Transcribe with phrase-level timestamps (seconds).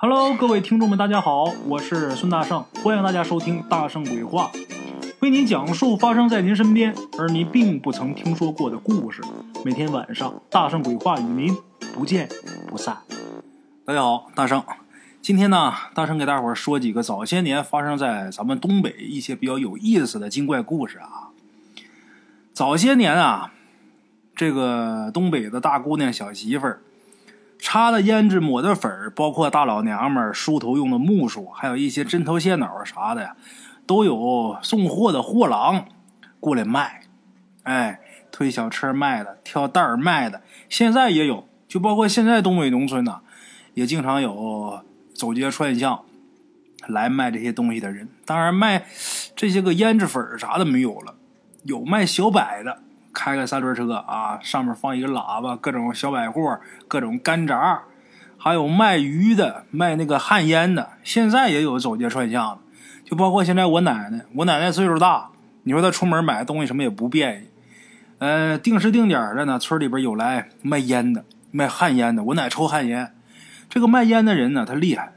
[0.00, 4.48] Hello，各位听众们，大家好，我是孙大圣，欢迎大家收听《大圣鬼话》，
[5.18, 9.20] 为您讲述发生在您身边而您并不曾听说过的故事。
[9.64, 11.52] 每天晚上，《大圣鬼话》与您
[11.92, 12.28] 不见
[12.68, 12.98] 不散。
[13.84, 14.62] 大家好，大圣，
[15.20, 21.30] 今天呢，大圣给大伙儿说几个早些年发生在咱们东北一些比较有意思的精怪故事啊。
[22.52, 23.52] 早些年啊，
[24.36, 26.82] 这个东北的大姑娘、小媳妇儿。
[27.58, 33.36] 擦的胭脂，抹的粉，包括大老娘们梳头用的木梳，还有一些针头线脑啥的呀，
[33.86, 35.86] 都有送货的货郎
[36.40, 37.02] 过来卖。
[37.64, 41.46] 哎，推小车卖的，挑担儿卖的，现在也有。
[41.66, 43.20] 就包括现在东北农村呢，
[43.74, 44.80] 也经常有
[45.12, 46.02] 走街串巷
[46.86, 48.08] 来卖这些东西的人。
[48.24, 48.86] 当然，卖
[49.36, 51.16] 这些个胭脂粉啥的没有了，
[51.64, 52.78] 有卖小摆的。
[53.18, 57.82] 开个三轮车啊，上面放一个喇叭，各种小百货，各种干杂，
[58.38, 60.90] 还有卖鱼的，卖那个旱烟的。
[61.02, 62.58] 现在也有走街串巷的，
[63.04, 65.30] 就包括现在我奶奶，我奶奶岁数大，
[65.64, 67.48] 你说她出门买东西什么也不便宜。
[68.18, 72.22] 呃，定时定点的呢，村里边有来卖烟的，卖旱烟的。
[72.22, 73.12] 我奶抽旱烟，
[73.68, 75.14] 这个卖烟的人呢，他厉害，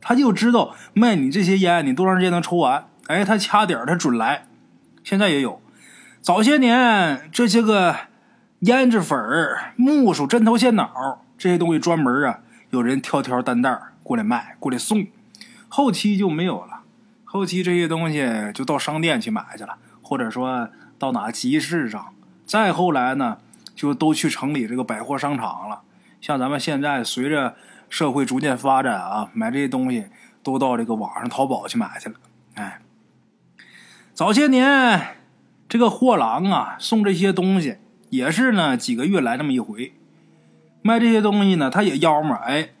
[0.00, 2.86] 他就知道卖你这些烟，你多长时间能抽完？
[3.08, 4.46] 哎，他掐点他准来。
[5.02, 5.61] 现在也有。
[6.22, 7.96] 早些年，这些个
[8.60, 12.38] 胭脂粉儿、木梳、针头线脑这些东西，专门啊，
[12.70, 15.04] 有人挑挑担担过来卖，过来送。
[15.68, 16.82] 后期就没有了，
[17.24, 22.14] 后期这些东西就到商店去买去了，或者说到哪集市上。
[22.46, 23.38] 再后来呢，
[23.74, 25.80] 就都去城里这个百货商场了。
[26.20, 27.56] 像咱们现在随着
[27.88, 30.06] 社会逐渐发展啊，买这些东西
[30.44, 32.14] 都到这个网上淘宝去买去了。
[32.54, 32.80] 哎，
[34.14, 35.16] 早些年。
[35.72, 37.78] 这个货郎啊，送这些东西
[38.10, 39.94] 也是呢，几个月来这么一回。
[40.82, 42.72] 卖这些东西呢，他也要么哎，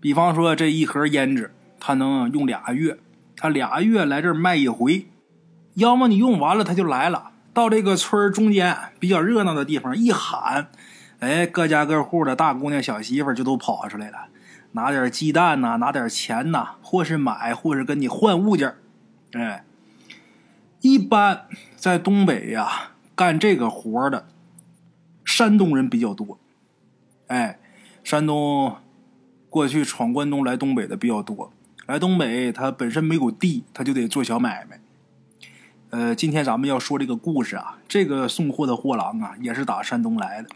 [0.00, 2.96] 比方说这一盒胭脂，他能用俩月，
[3.36, 5.08] 他俩月来这儿卖一回。
[5.74, 10.68] 要么你用完了，他就来了，到这个村中间比较热闹的地方一喊，
[11.18, 14.28] 哎，各家各户的大姑娘、小媳妇就都跑出来了，
[14.72, 18.74] 拿点鸡蛋呐，拿点钱呐，或是买，或是跟你换物件
[19.32, 19.64] 哎。
[20.80, 24.26] 一般在东北呀，干这个活的
[25.24, 26.38] 山东人比较多。
[27.28, 27.58] 哎，
[28.04, 28.76] 山东
[29.50, 31.52] 过去闯关东来东北的比较多。
[31.86, 34.80] 来东北，他本身没有地，他就得做小买卖。
[35.90, 40.48] 呃，今天咱们要说这个故事啊，这个送货的货郎啊，也是打山东来的。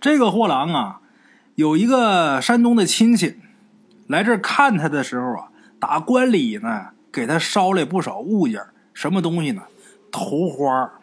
[0.00, 1.00] 这个货郎啊，
[1.56, 3.38] 有一个山东的亲戚
[4.06, 5.50] 来这儿看他的时候啊，
[5.80, 8.60] 打关里呢，给他捎来不少物件
[8.98, 9.62] 什么东西呢？
[10.10, 10.94] 头花，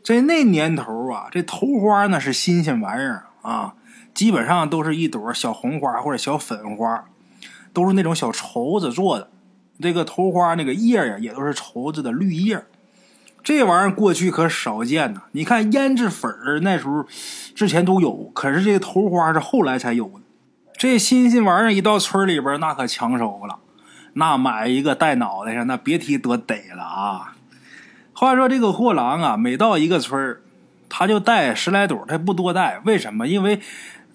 [0.00, 3.74] 在那年头啊，这头花呢是新鲜玩意儿啊，
[4.14, 7.06] 基本上都是一朵小红花或者小粉花，
[7.72, 9.28] 都是那种小绸子做的。
[9.80, 12.64] 这个头花那个叶呀，也都是绸子的绿叶。
[13.42, 15.22] 这玩意儿过去可少见呐。
[15.32, 17.04] 你看胭脂粉儿那时候
[17.56, 20.20] 之前都有，可是这个头花是后来才有的。
[20.78, 23.58] 这新鲜玩意儿一到村里边，那可抢手了。
[24.14, 27.34] 那买一个戴脑袋上，那别提多得了啊！
[28.12, 30.38] 话说这个货郎啊，每到一个村
[30.88, 32.80] 他就带十来朵，他不多带。
[32.84, 33.26] 为什么？
[33.28, 33.60] 因为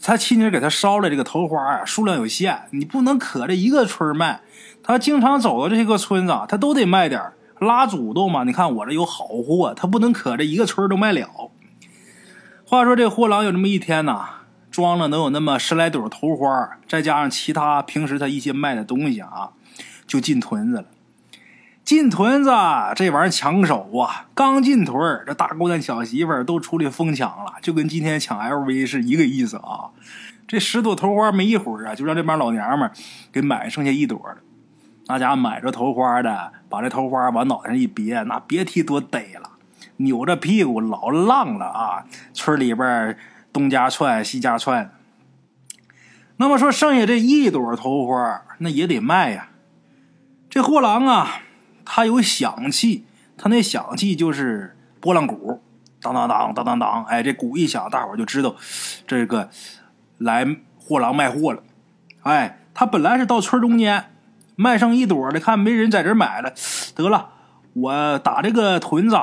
[0.01, 4.41] 他亲戚给他捎来这个头花啊，数量有限，你不能可这一个村卖。
[4.83, 7.21] 他经常走到这些个村子，他都得卖点
[7.59, 8.43] 拉祖宗嘛。
[8.43, 11.49] 你看我这有好货，他不能可这一个村都卖了。
[12.65, 14.25] 话说这货郎有这么一天呐，
[14.69, 19.51] 装了能有那么十来朵头花，再加上其他平时他一些卖的东西啊。
[20.07, 20.85] 就进屯子了，
[21.83, 22.49] 进屯子
[22.95, 24.27] 这玩意儿抢手啊！
[24.33, 29.89] 刚进屯这大姑娘、小媳妇儿都出来疯抢了，就跟今天抢 LV 是一个意思啊！
[30.47, 32.91] 这十朵头花没一会儿啊，就让这帮老娘们
[33.31, 34.37] 给买剩下一朵了。
[35.07, 39.51] 那家买着头花的，把这头花往脑袋上一别，那别提多得了，
[39.97, 42.05] 扭着屁股老浪了啊！
[42.33, 43.17] 村里边
[43.53, 44.91] 东家窜西家窜。
[46.37, 49.49] 那么说，剩下这一朵头花，那也得卖呀。
[50.55, 51.41] 这货郎啊，
[51.83, 53.03] 他有响器，
[53.37, 55.61] 他那响器就是拨浪鼓，
[56.01, 58.55] 当当当当当当，哎，这鼓一响，大伙就知道
[59.05, 59.49] 这个
[60.17, 60.47] 来
[60.79, 61.61] 货郎卖货了。
[62.21, 64.13] 哎，他本来是到村中间
[64.55, 66.53] 卖上一朵的，看没人在这买了，
[66.95, 67.31] 得了，
[67.73, 69.17] 我打这个屯子，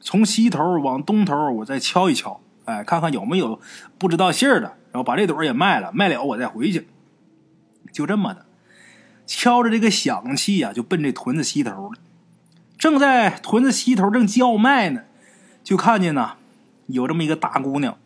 [0.00, 3.58] 从西头往东头，我再敲一敲，哎，看看有没有
[3.96, 6.86] 不知道信儿的，然后把这朵也卖了，卖了我再回去，
[7.90, 8.44] 就这么的。
[9.26, 11.98] 敲着这个响器呀，就奔这屯子西头了。
[12.78, 15.02] 正在屯子西头正叫卖呢，
[15.64, 16.36] 就看见呐，
[16.86, 17.98] 有这么一个大姑娘，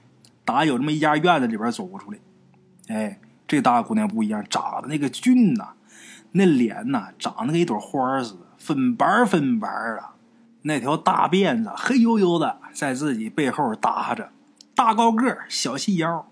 [0.45, 2.19] 打有这么一家院子里边走出来。
[2.89, 5.71] 哎，这大姑娘不一样，长得那个俊呐，
[6.33, 10.05] 那脸呐长得跟一朵花似的，粉白粉白的，
[10.63, 14.31] 那条大辫子黑黝黝的，在自己背后搭着，
[14.75, 16.30] 大高个小细腰，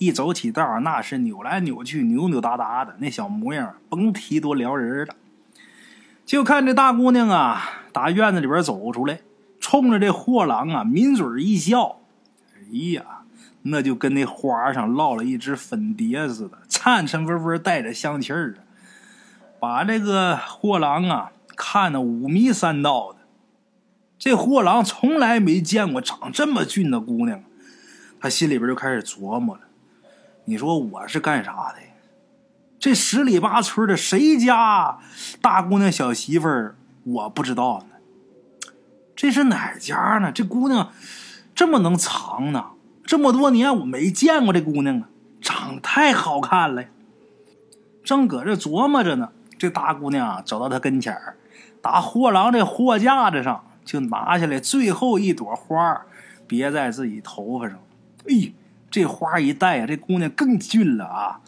[0.00, 5.14] 一走起道那是扭来扭去、扭扭哒哒的，那小模样甭提多撩人了。
[6.24, 7.62] 就看这大姑娘啊，
[7.92, 9.20] 打院子里边走出来，
[9.60, 12.00] 冲着这货郎啊抿嘴一笑，
[12.54, 12.60] 哎
[12.94, 13.04] 呀！
[13.64, 18.64] 那就跟那花上落了一只粉蝶似的，颤颤巍巍带着香气儿啊，
[19.60, 23.18] 把这个货郎啊看得五迷三道的。
[24.18, 27.42] 这货郎从来没见过长这么俊的姑娘，
[28.18, 29.62] 他心里边就开始琢磨了：
[30.50, 31.80] 你说我是干啥的？
[32.80, 34.98] 这十里八村的谁家
[35.40, 36.74] 大姑娘小媳妇儿
[37.04, 38.70] 我不知道呢？
[39.14, 40.32] 这是哪家呢？
[40.32, 40.90] 这姑娘
[41.54, 42.70] 这么能藏呢？
[43.04, 45.08] 这么多年我没见过这姑娘啊，
[45.40, 46.86] 长得太好看了。
[48.02, 51.36] 正搁这琢磨着呢，这大姑娘走到他跟前儿，
[51.80, 56.02] 打货郎这货架子上就拿下来最后一朵花，
[56.48, 57.78] 别在自己头发上。
[58.28, 58.52] 哎，
[58.90, 61.40] 这花一戴呀，这姑娘更俊了啊！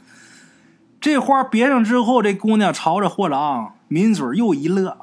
[1.00, 4.96] 这花别上之后，这姑娘朝着货郎抿嘴又一乐：“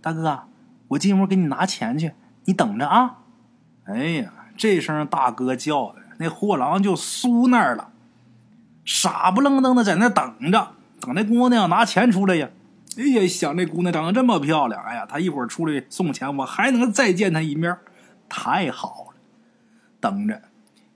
[0.00, 0.44] 大哥，
[0.88, 2.12] 我进屋给你拿钱去，
[2.44, 3.16] 你等着啊！”
[3.86, 5.96] 哎呀，这声大哥叫的。
[6.18, 7.90] 那货郎就酥那儿了，
[8.84, 10.68] 傻不愣登的在那等着，
[11.00, 12.50] 等那姑娘拿钱出来呀。
[12.96, 17.76] 哎呀，想这姑娘长得这么漂亮，哎呀，她一会儿出来送钱，我还能再见她一面，
[18.28, 19.20] 太好了。
[19.98, 20.42] 等着，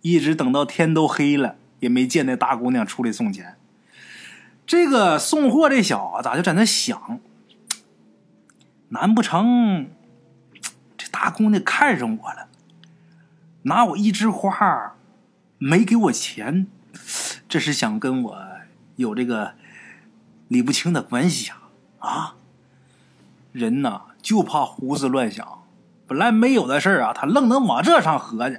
[0.05, 3.57] 一直等到天都黑了，也没见那大姑娘出来送钱。
[4.67, 7.21] 这个送货这小子咋就在那想，
[8.91, 9.89] 难不成
[10.99, 12.49] 这大姑娘看上我了，
[13.63, 14.95] 拿我一枝花？
[15.57, 16.67] 没给我钱，
[17.49, 18.39] 这是想跟我
[18.97, 19.55] 有这个
[20.49, 21.63] 理不清的关系啊！
[22.01, 22.35] 啊，
[23.53, 25.65] 人呐就怕胡思乱想，
[26.07, 28.59] 本来没有的事啊，他愣能往这上合计。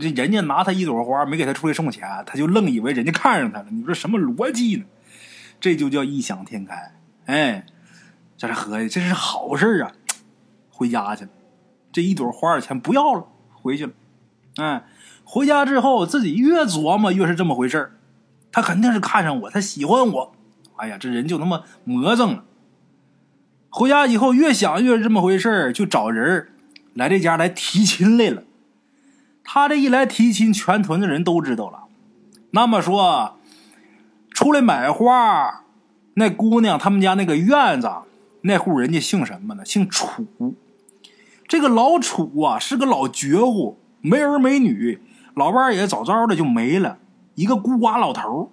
[0.00, 3.66] 这人家拿他一朵花，没给他出来送钱，他就愣以为人家看上他了。
[3.70, 4.84] 你说什么逻辑呢？
[5.60, 6.94] 这就叫异想天开。
[7.26, 7.66] 哎，
[8.36, 9.92] 在这合计，这是好事啊！
[10.70, 11.30] 回家去了，
[11.92, 13.92] 这一朵花的钱不要了，回去了。
[14.56, 14.84] 哎。
[15.24, 17.92] 回家之后，自己越琢磨越是这么回事
[18.50, 20.32] 他肯定是看上我，他喜欢我。
[20.76, 22.44] 哎呀，这人就那么魔怔了。
[23.70, 26.48] 回家以后越想越是这么回事就找人
[26.92, 28.42] 来这家来提亲来了。
[29.44, 31.84] 他这一来提亲，全屯子人都知道了。
[32.52, 33.38] 那么说，
[34.30, 35.64] 出来买花，
[36.14, 37.90] 那姑娘他们家那个院子
[38.42, 39.64] 那户人家姓什么呢？
[39.64, 40.54] 姓楚。
[41.46, 45.00] 这个老楚啊，是个老绝户，没儿没女。
[45.34, 46.98] 老伴儿也早早的就没了，
[47.34, 48.52] 一个孤寡老头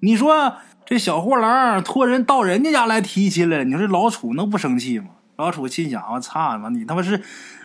[0.00, 0.54] 你说
[0.84, 5.06] 这小货郎托人到人家家来提亲来了，你说这老楚能不生气吗？
[5.36, 7.22] 老楚心想：我操妈，你他妈是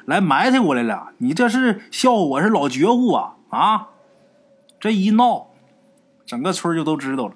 [0.10, 1.10] 来埋汰我来了？
[1.20, 3.36] 你这是笑话我是老绝户啊？
[3.50, 3.90] 啊！
[4.80, 5.50] 这一闹，
[6.26, 7.36] 整个村就都知道了，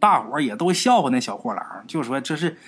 [0.00, 2.58] 大伙儿也都笑话那小货郎，就说这是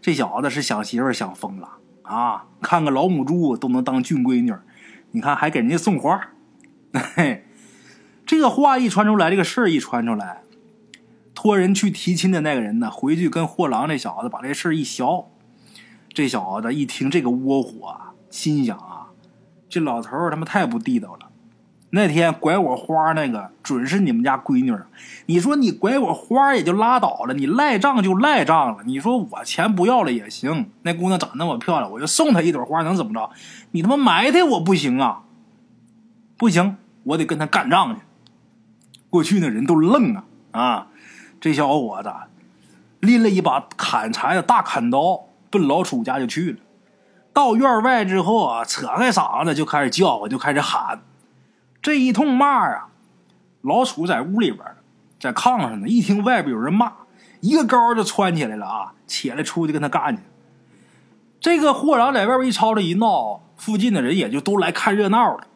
[0.00, 1.68] 这小子是想媳妇想疯了
[2.02, 2.46] 啊！
[2.60, 4.52] 看个老母猪都能当俊闺女，
[5.12, 6.20] 你看还给人家送花。
[7.14, 7.44] 嘿，
[8.26, 10.42] 这个话一传出来，这个事儿一传出来，
[11.32, 15.28] 托人去提亲的那个人呢，回去跟货郎这小子把这事儿一消。
[16.12, 17.96] 这小子一听这个窝火，
[18.38, 19.10] 心想啊，
[19.68, 21.26] 这老头儿他妈太不地道了。
[21.90, 24.72] 那天拐我花那个准是你们家闺女
[25.26, 28.84] 你说你拐我花也就拉倒了，你赖账就赖账了。
[28.84, 33.30] 你说我钱不要了也行，那姑娘长那么漂亮，我就送她一朵花，能怎么着？
[33.72, 35.22] 你他妈埋汰我不行啊！
[36.36, 38.02] 不行，我得跟他干仗去。
[39.10, 40.86] 过去那人都愣啊啊！
[41.40, 42.12] 这小伙子
[43.00, 46.58] 拎了一把砍柴的大砍刀，奔老楚家就去了。
[47.38, 51.00] 到院外之后啊，扯开嗓子就开始叫我，就开始喊。
[51.80, 52.88] 这一通骂啊，
[53.60, 54.64] 老楚在屋里边，
[55.20, 56.92] 在炕上呢，一听外边有人骂，
[57.38, 60.22] 一个高就窜起来了啊，起来出去跟他干去。
[61.38, 65.46] 这个货郎在外边一吵吵一闹，附近的人也就都来看热闹了。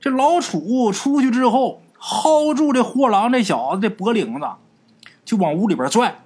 [0.00, 4.48] 这老楚出去之后，薅住这货郎这小子的脖领子，
[5.24, 6.23] 就往屋里边拽，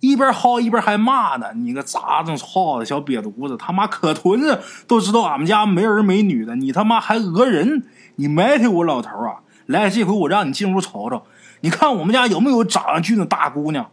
[0.00, 7.84] 一边薅一边还骂呢：“你个杂种操的小瘪犊子，他妈可屯子都知道俺们家没儿没女的，你他妈还讹人！
[8.16, 9.40] 你埋汰我老头啊！
[9.66, 11.22] 来，这回我让你进屋瞅瞅，
[11.60, 13.90] 你看我们家有没有长得俊的大姑娘？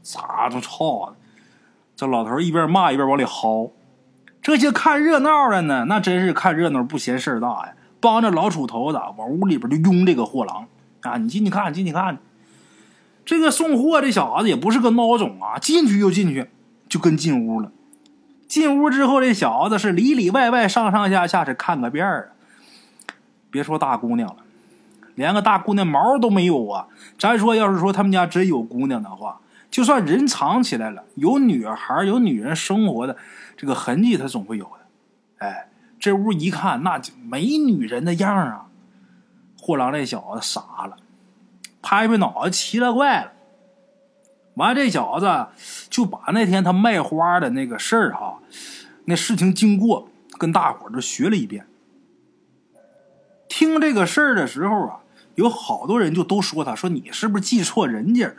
[0.00, 1.16] 杂种操的！”
[1.96, 3.72] 这老头一边骂一边往里薅，
[4.40, 7.74] 这些看热闹的呢，那真是看热闹不嫌事儿大呀。
[8.00, 10.68] 帮着老楚头子往屋里边就拥这个货郎
[11.00, 11.16] 啊！
[11.16, 12.18] 你进去看，进去看。
[13.28, 16.48] 这个送货这小子也不是个孬种啊，进去就进去，
[16.88, 17.70] 就跟进屋了。
[18.46, 23.12] 进屋之后，这小子是里里外外、上上下下是看个遍儿啊。
[23.50, 24.36] 别说大姑娘了，
[25.14, 26.86] 连个大姑娘毛都没有啊。
[27.18, 29.38] 咱说，要是说他们家真有姑娘的话，
[29.70, 33.14] 就算人藏起来了，有女孩、有女人生活的
[33.58, 35.46] 这个痕迹，他总会有的。
[35.46, 35.68] 哎，
[36.00, 38.68] 这屋一看，那就没女人的样啊。
[39.60, 40.96] 货郎这小子傻了，
[41.82, 43.32] 拍拍脑袋，奇了怪了。
[44.54, 45.46] 完，这小子
[45.88, 48.40] 就把那天他卖花的那个事儿哈，
[49.04, 51.66] 那事情经过跟大伙儿都学了一遍。
[53.48, 55.00] 听这个事儿的时候啊，
[55.36, 58.34] 有好多人就都说他说你是不是记错人家了？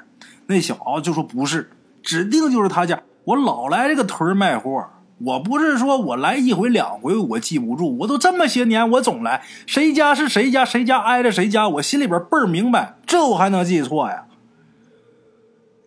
[0.47, 1.71] 那小子就说不是，
[2.03, 3.01] 指定就是他家。
[3.23, 14.25] 我老来这个屯卖货，我不是说我来一回两回我记不住，我都这么些年我总来，谁家是谁家，谁家挨着谁家，我心里边倍儿明白，这我还能记错呀？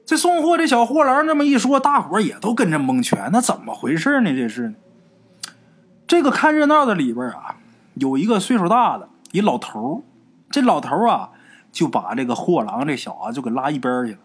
[0.05, 3.31] 这送货这小货郎这么一说，大伙也都跟着蒙圈。
[3.33, 4.35] 那怎么回事呢？
[4.35, 4.75] 这是？
[6.07, 7.57] 这个看热闹的里边啊，
[7.95, 10.05] 有一个岁数大的一老头
[10.51, 11.31] 这老头啊，
[11.73, 14.19] 就把这个货郎这小子就给拉一边去了。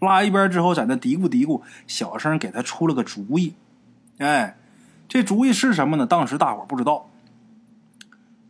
[0.00, 3.52] 拉一边之后，在那嘀咕嘀咕，小声给他出了个主意。
[4.18, 4.56] 哎，
[5.08, 6.06] 这主意是什么呢？
[6.06, 7.10] 当时大伙不知道。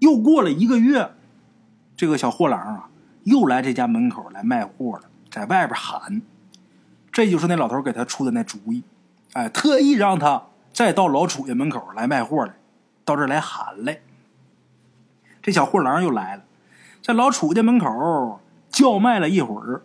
[0.01, 1.13] 又过了一个月，
[1.97, 2.91] 这个小货郎啊，
[3.23, 6.21] 又来这家门口来卖货了，在外边喊。
[7.11, 8.83] 这就是那老头给他出的那主意，
[9.33, 10.43] 哎，特意让他
[10.73, 12.55] 再到老楚家门口来卖货来，
[13.05, 14.01] 到这来喊来。
[15.41, 16.43] 这小货郎又来了，
[17.03, 19.83] 在老楚家门口叫卖了一会儿，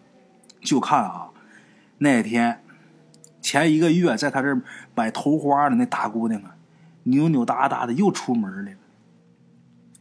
[0.61, 1.29] 就看啊，
[1.99, 2.63] 那天
[3.41, 4.61] 前一个月在他这儿
[4.95, 6.55] 买头花的那大姑娘啊，
[7.03, 8.71] 扭扭哒哒的又出门了。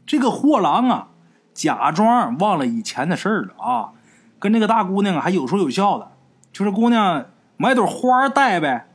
[0.06, 1.08] 这个货郎啊，
[1.52, 3.92] 假装忘了以前的事儿了啊，
[4.38, 6.12] 跟这个大姑娘还有说有笑的。
[6.52, 7.26] 就是姑娘
[7.56, 8.88] 买朵花戴呗，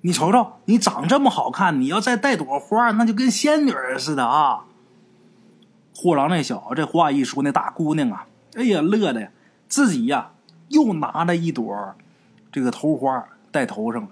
[0.00, 4.64] 你瞅瞅，你长这么好看，你要再戴朵花，那就跟仙女似的啊！
[5.94, 9.28] 货郎那小子这话一说，那大姑娘啊，哎呀，乐的呀，
[9.68, 10.30] 自己呀
[10.68, 11.94] 又拿了一朵
[12.50, 14.08] 这个头花戴头上了。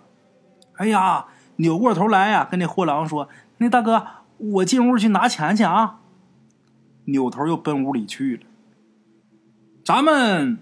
[0.77, 4.07] 哎呀，扭过头来呀，跟那货郎说：“那大哥，
[4.39, 6.01] 我进屋去拿钱去啊！”
[7.07, 8.47] 扭头又奔屋里去了。
[9.85, 10.59] 咱们。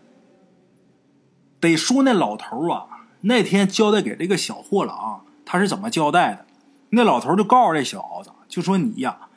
[1.61, 2.89] 得说那老头啊，
[3.21, 6.45] 那天交代给这个小货郎，他是怎么交代的？
[6.91, 9.29] 那老头就告诉这小子，就说你呀，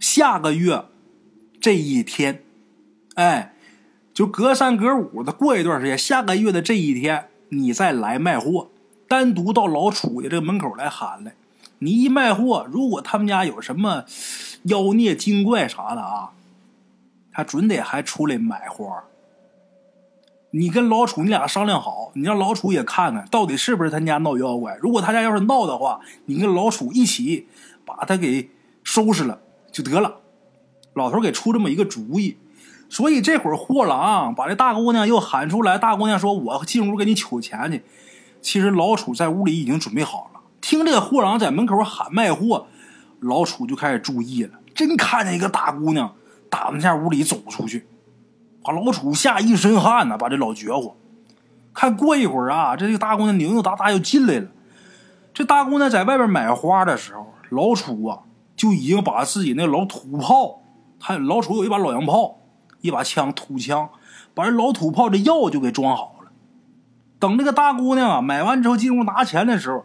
[0.00, 0.86] 下个月
[1.60, 2.42] 这一天，
[3.16, 3.54] 哎，
[4.14, 8.70] 就隔三隔五的过一段时间，下个月的这一天，你再来卖货，
[9.08, 11.34] 单独到老楚家这个门口来喊来。
[11.78, 14.04] 你一卖货，如果他们家有什么
[14.64, 16.32] 妖孽精怪啥的啊，
[17.30, 19.04] 他准得还出来买花。
[20.52, 24.78] 你跟老楚，你俩商量好，你让老楚也看看到底是不是他家闹妖怪。
[24.80, 27.46] 如果他家要是闹的话，你跟老楚一起
[27.84, 28.48] 把他给
[28.82, 30.20] 收拾了就得了。
[30.94, 32.38] 老头给出这么一个主意，
[32.88, 35.76] 所以这会儿货郎把这大姑娘又喊出来。
[35.76, 37.82] 大姑娘说：“我进屋给你取钱去。”
[38.40, 40.40] 其实老楚在屋里已经准备好了。
[40.60, 42.66] 听这个货郎在门口喊卖货，
[43.20, 44.58] 老楚就开始注意了。
[44.74, 46.12] 真看见一个大姑娘
[46.48, 47.86] 打那下屋里走出去。
[48.62, 50.96] 把老楚吓一身汗呢，把这老绝活。
[51.74, 54.48] 看过一会儿啊，这个大姑娘扭扭哒哒又进来了。
[55.34, 58.20] 这大姑娘在外边买花的时候，老楚啊
[58.56, 60.62] 就已经把自己那老土炮，
[60.98, 62.38] 他老楚有一把老洋炮，
[62.86, 63.90] 一把枪土枪，
[64.32, 66.30] 把这老土炮的药就给装好了。
[67.18, 69.84] 等这个大姑娘啊买完之后进屋拿钱的时候，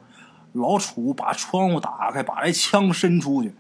[0.53, 3.53] 老楚把窗户打开，把这枪伸出去，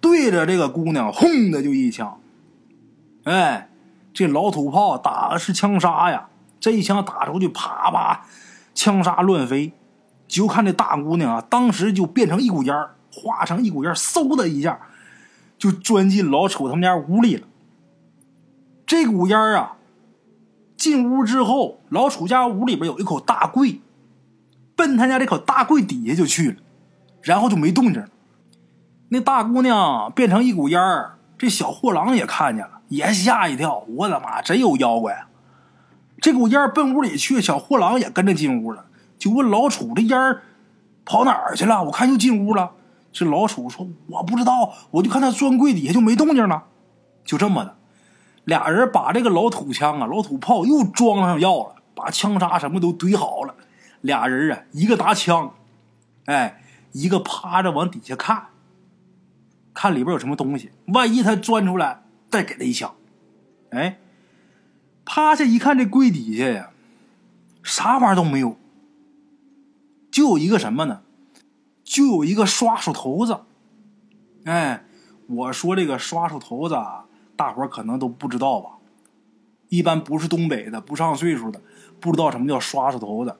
[0.00, 2.18] 对着这个姑娘轰的就一枪，
[3.22, 3.68] 哎。
[4.18, 6.30] 这老土炮打的是枪杀呀！
[6.58, 8.24] 这一枪打出去，啪啪，
[8.74, 9.74] 枪杀乱飞。
[10.26, 12.74] 就看这大姑娘啊，当时就变成一股烟
[13.12, 14.80] 化成一股烟嗖的一下，
[15.58, 17.46] 就钻进老楚他们家屋里了。
[18.86, 19.76] 这股烟啊，
[20.76, 23.80] 进屋之后，老楚家屋里边有一口大柜，
[24.76, 26.56] 奔他家这口大柜底下就去了，
[27.20, 28.08] 然后就没动静了。
[29.08, 32.72] 那大姑娘变成一股烟儿这小货郎也看见了。
[32.88, 35.26] 也吓一跳，我的妈，真有妖怪！
[36.20, 38.84] 这股烟奔屋里去，小货郎也跟着进屋了，
[39.18, 40.42] 就问老楚：“这烟儿
[41.04, 41.82] 跑哪儿去了？
[41.82, 42.70] 我看又进屋了。”
[43.10, 46.62] 这老楚说：“我不知道，我就看他钻柜底下就没动静了。”
[47.26, 47.75] 就这么的，
[48.46, 53.54] 俩人把这个老土枪啊、老土炮又装上药了，把枪杀什么都堆好了。
[54.00, 55.54] 俩人啊，一个拿枪，
[56.24, 56.62] 哎，
[56.92, 58.46] 一个趴着往底下看，
[59.74, 62.02] 看里边有什么东西，万一他钻出来。
[62.28, 62.92] 再给他一枪，
[63.70, 63.98] 哎，
[65.04, 66.70] 趴下一看，这柜底下呀，
[67.62, 68.58] 啥玩意儿都没有，
[70.10, 71.02] 就有一个什么呢？
[71.84, 73.42] 就有一个刷手头子。
[74.44, 74.84] 哎，
[75.28, 77.05] 我说这个刷手头子啊，
[77.36, 78.70] 大伙儿可能都不知道吧？
[79.68, 81.60] 一般不是东北的、不上岁数的，
[82.00, 83.36] 不知道什么叫刷子头子。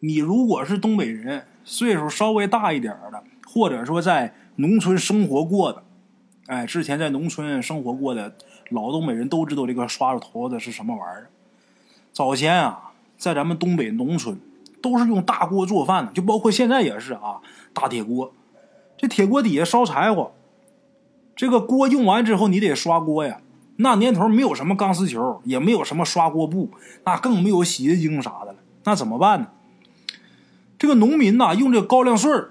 [0.00, 5.82] 你如果是东北人，岁数稍微大一点的，或者说在农村生活过的，
[6.46, 8.36] 哎，之前在农村生活过的
[8.68, 11.30] 老东北人都知道这个刷子头子是什么玩意儿。
[12.12, 14.38] 早前啊，在咱们东北农村，
[14.82, 17.40] 都是用大锅做饭的，就包括现在也是啊，
[17.72, 18.32] 大铁锅。
[18.98, 20.32] 这铁锅底下烧柴火，
[21.36, 23.38] 这个锅用完之后，你得刷锅呀。
[23.76, 26.70] 那年头没有什么钢丝球，也没有什么刷锅布，
[27.04, 28.58] 那更没有洗洁精啥的了。
[28.84, 29.48] 那怎么办呢？
[30.78, 32.50] 这个农民呐，用这个高粱穗儿，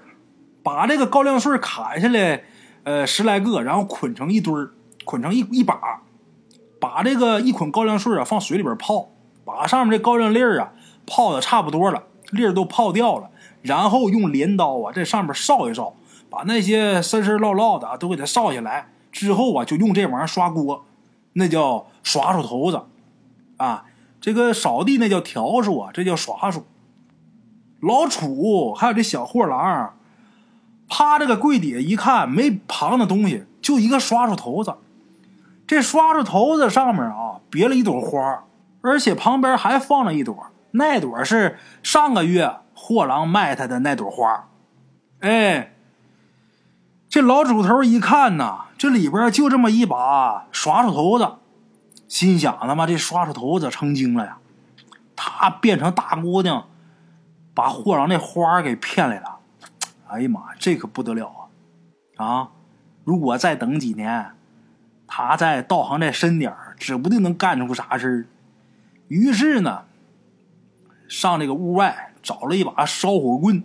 [0.62, 2.44] 把这个高粱穗儿砍下来，
[2.82, 4.72] 呃，十来个，然后捆成一堆儿，
[5.04, 6.02] 捆成一一把，
[6.78, 9.08] 把这个一捆高粱穗儿啊放水里边泡，
[9.46, 10.72] 把上面这高粱粒儿啊
[11.06, 13.30] 泡的差不多了，粒儿都泡掉了，
[13.62, 15.94] 然后用镰刀啊在上面烧一烧，
[16.34, 20.84] 把那些深深烙烙的都给它烧下来，之后啊就用这玩意儿刷锅。
[21.36, 22.82] 那叫刷刷头子，
[23.56, 23.86] 啊，
[24.20, 26.62] 这个扫地那叫笤帚啊，这叫刷刷。
[27.80, 29.94] 老楚还有这小货郎，
[30.88, 34.74] 趴这个柜底下一看，没旁的东西，就一个刷刷头子。
[35.66, 38.44] 这刷手头子上面啊，别了一朵花，
[38.80, 44.48] 而且旁边还放了一朵，那朵是上个月货郎卖他的那朵花。
[45.20, 45.73] 哎。
[47.14, 51.34] 这老主头一看呐，这里边就这么一把刷手头子，
[52.08, 54.38] 心想：他妈这刷手头子成精了呀！
[55.14, 56.66] 他变成大姑娘，
[57.54, 59.38] 把货郎那花给骗来了。
[60.08, 61.48] 哎呀妈，这可不得了
[62.16, 62.26] 啊！
[62.26, 62.48] 啊，
[63.04, 64.32] 如果再等几年，
[65.06, 68.26] 他再道行再深点指不定能干出啥事儿。
[69.06, 69.84] 于是呢，
[71.06, 73.62] 上这个屋外找了一把烧火棍，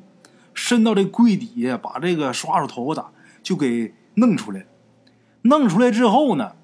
[0.53, 3.03] 伸到这柜底下，把这个刷手头子。
[3.50, 4.64] 就给弄出来，
[5.42, 6.55] 弄出来之后呢，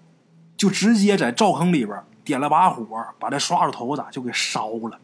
[0.56, 2.86] 就直接在灶坑里边点了把火，
[3.18, 5.00] 把这刷子头子就给烧了。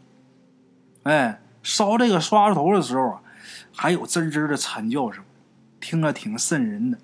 [1.02, 3.24] 哎，烧这个刷子头的时候啊，
[3.76, 5.24] 还有滋滋的惨叫声，
[5.80, 7.00] 听着挺瘆人的。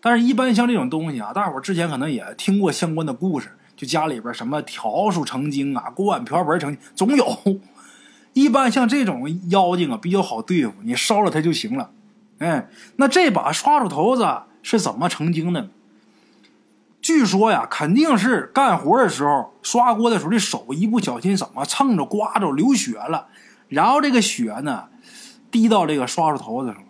[0.00, 7.38] 但是，一般像这种东西啊，大伙之前可能也听过相关的故事，就家里边什么笤帚成精啊，锅碗瓢盆成，总有。
[8.32, 11.90] 一般像这种妖精啊，比较好对付，你烧了它就行了。
[12.38, 15.68] 哎，那这把刷子头子是怎么成精的呢？
[17.00, 23.28] 据说呀，肯定是干活的时候刷锅的时候，这手一不小心怎么蹭着、刮着流血了，
[23.68, 24.88] 然后这个血呢
[25.50, 26.88] 滴到这个刷子头子上了，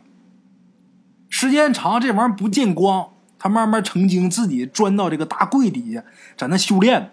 [1.29, 6.03] 时间长这玩意儿不见光，它慢慢成精，自己钻到这个大柜底下，
[6.37, 7.13] 在那修炼，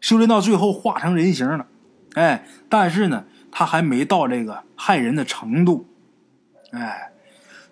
[0.00, 1.66] 修炼到最后化成人形了。
[2.14, 5.86] 哎，但是呢，他还没到这个害人的程度。
[6.72, 7.07] 哎。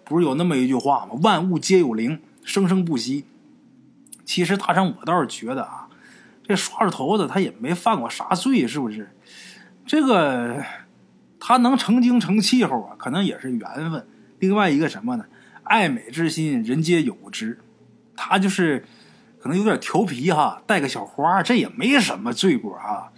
[0.07, 1.19] 不是有那么一句话吗？
[1.23, 3.27] 万物皆有灵，生生不息。
[4.25, 5.89] 其实大山，我倒是觉得啊，
[6.47, 9.11] 这刷着头子他也没犯过啥罪，是不是？
[9.85, 10.65] 这个
[11.41, 14.07] 他能成精成气候啊，可能也是缘分。
[14.39, 15.25] 另外一个什么呢？
[15.65, 17.59] 爱美之心，人皆有之。
[18.15, 18.85] 他就是
[19.41, 23.11] 可能有点调皮哈，带个小花，这也没什么罪过啊。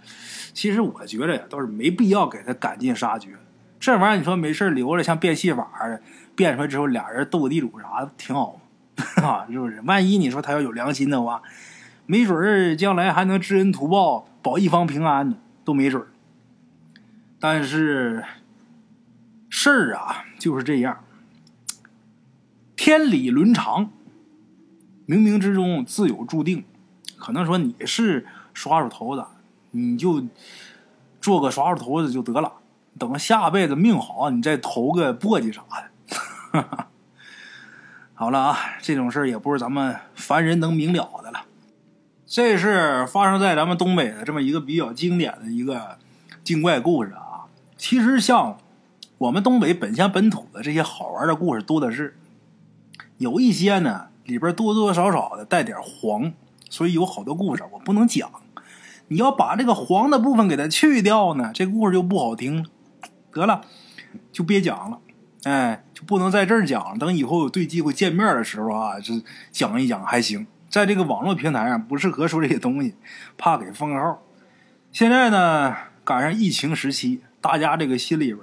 [0.53, 3.35] 其实我觉得呀，倒是没必要给他赶尽杀绝。
[3.79, 6.01] 这玩意儿你说没事留着，像变戏法似的。
[6.39, 8.61] 变出来之后，俩人斗地主啥的，挺好，
[9.21, 9.81] 啊，是不是？
[9.81, 11.41] 万一你说他要有良心的话，
[12.05, 16.07] 没准儿将来还能知恩图报，保一方平安呢，都没准儿。
[17.41, 18.23] 但是
[19.49, 21.03] 事儿啊就是这样，
[22.77, 23.91] 天理伦常，
[25.05, 26.63] 冥冥之中自有注定。
[27.17, 29.25] 可能说你是耍手头子，
[29.71, 30.25] 你就
[31.19, 32.53] 做个耍手头子就得了，
[32.97, 35.88] 等下辈子命好，你再投个簸箕啥的。
[36.51, 36.87] 哈哈，
[38.13, 41.45] 好了啊，这种事儿也不是咱们凡人能明了的了。
[42.25, 45.97] 这是发生在咱们东北的这么一个比较经典的一个
[46.43, 47.45] 精怪故事啊。
[47.77, 48.57] 其实像
[49.17, 52.17] 我们东北本乡本土的这些好玩的故事多的是，
[53.17, 56.33] 有一些呢里边多多少少的带点黄，
[56.69, 58.29] 所以有好多故事我不能讲。
[59.07, 62.69] 你要把这个黄的部分给它去掉呢，这故事就不好听了。
[63.31, 63.61] 得了，
[64.31, 64.99] 就别讲了。
[65.43, 66.97] 哎，不能在这儿讲。
[66.97, 70.45] 等以后有对机会见面的时候啊，就讲一讲还行。
[70.69, 72.95] 在这个网络平台上不适合说这些东西，
[73.37, 74.21] 怕给封号。
[74.91, 78.39] 现在呢，赶上疫情时期，大家这个心里边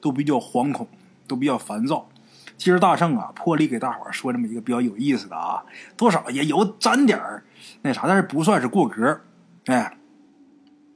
[0.00, 0.88] 都比较惶恐，
[1.26, 2.08] 都比较烦躁。
[2.56, 5.64] 今儿大圣啊，破例给大伙说这么一个比较有意思的啊，
[5.96, 7.44] 多少也有沾点儿
[7.80, 9.20] 那啥，但是不算是过格。
[9.66, 9.96] 哎，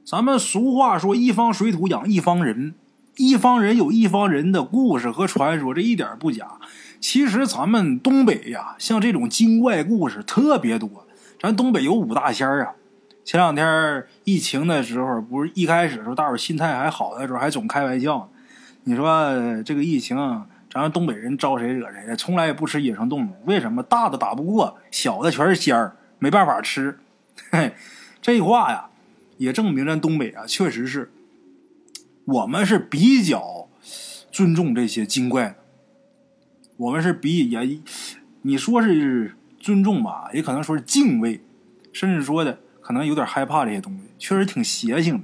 [0.05, 2.75] 咱们俗话说“一方水土养一方人”，
[3.17, 6.47] 一方人有一方人的故事和传说，这一点不假。
[6.99, 11.07] 其实咱们东北呀，像这种精怪故事特别多。
[11.39, 12.73] 咱东北有五大仙儿啊。
[13.25, 18.29] 前两天疫情的时候，不是一开始时候，大伙儿心态还好的时候，还总开玩笑。
[18.83, 20.17] 你说这个疫情，
[20.71, 22.15] 咱东北人招谁惹谁？
[22.15, 23.83] 从来也不吃野生动物，为什么？
[23.83, 26.97] 大的打不过，小的全是仙儿，没办法吃。
[27.51, 27.73] 嘿，
[28.21, 28.85] 这话呀。
[29.37, 31.11] 也证明咱东北啊，确实是，
[32.27, 33.69] 我们是比较
[34.29, 35.55] 尊重这些精怪的。
[36.75, 37.79] 我们是比也，
[38.41, 41.41] 你说是尊重吧，也可能说是敬畏，
[41.93, 45.23] 甚至说的可能有点害怕这些东西，确实挺邪性的。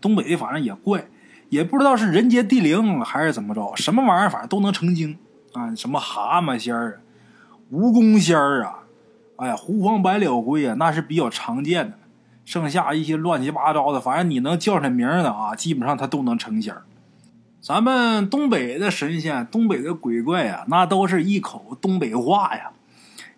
[0.00, 1.08] 东北的反正也怪，
[1.48, 5.18] 也不知道是人杰地灵还是怎么着，什么玩意儿反正都能成精
[5.54, 6.96] 啊，什么蛤蟆仙儿啊、
[7.72, 8.84] 蜈蚣仙儿啊，
[9.38, 11.98] 哎呀，狐黄白柳龟啊，那是比较常见的。
[12.44, 16.74] 剩下一些乱七八糟的，反正你能叫上名的啊，基本上他都能成仙
[17.60, 22.70] 咱们东北的神仙、东北的鬼怪啊，那都是一口东北话呀。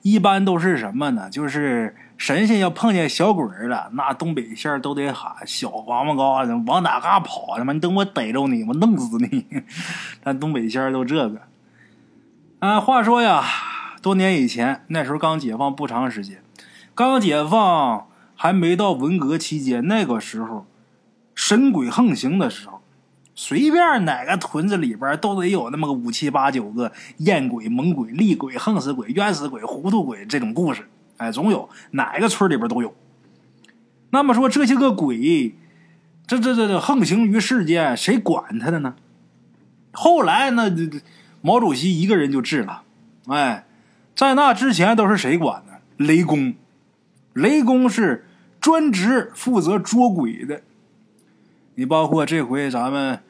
[0.02, 1.28] 一般都是什么呢？
[1.30, 7.54] 就是神仙要碰见小鬼了，那东北仙都得喊：“小王八羔子，往哪嘎跑？
[7.56, 9.46] 他妈，你等我逮着你，我弄死你！”
[10.24, 11.42] 咱东北仙都这个。
[12.60, 13.44] 啊，话说呀，
[14.00, 16.40] 多年以前，那时候刚解放不长时间，
[16.94, 18.06] 刚解放。
[18.36, 20.66] 还没到文革期间，那个时候，
[21.34, 22.82] 神鬼横行的时候，
[23.34, 32.94] 随便哪个屯子里边都得有那么个五七八九个艳鬼、猛鬼、厉鬼、横死鬼、冤死鬼、糊涂鬼这种故事，哎，总有哪个村里边都有。
[34.10, 35.54] 那么说这些个鬼，
[36.26, 38.96] 这这这这横行于世间，谁管他的呢？
[39.92, 40.70] 后来那
[41.40, 42.82] 毛主席一个人就治了，
[43.28, 43.66] 哎，
[44.14, 45.72] 在那之前都是谁管呢？
[45.96, 46.54] 雷公，
[47.32, 48.25] 雷公是。
[48.66, 50.60] 专职负责捉鬼的，
[51.76, 53.20] 你包括这回咱们，